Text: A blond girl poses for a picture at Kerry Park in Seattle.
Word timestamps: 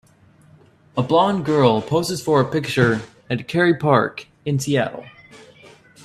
A 0.97 1.03
blond 1.03 1.45
girl 1.45 1.79
poses 1.79 2.23
for 2.23 2.41
a 2.41 2.49
picture 2.51 3.01
at 3.29 3.47
Kerry 3.47 3.75
Park 3.77 4.25
in 4.47 4.57
Seattle. 4.57 5.05